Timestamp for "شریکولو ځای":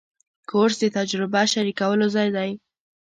1.53-2.29